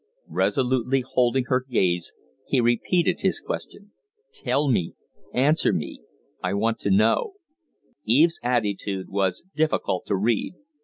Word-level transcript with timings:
Resolutely 0.31 1.01
holding 1.01 1.43
her 1.43 1.59
gaze 1.69 2.11
he 2.47 2.59
repeated 2.59 3.21
his 3.21 3.39
question. 3.39 3.91
"Tell 4.33 4.67
me! 4.67 4.95
Answer 5.31 5.71
me! 5.73 6.01
I 6.41 6.55
want 6.55 6.79
to 6.79 6.89
know." 6.89 7.33
Eve's 8.03 8.39
attitude 8.41 9.09
was 9.09 9.43
difficult 9.53 10.07
to 10.07 10.15
read. 10.15 10.55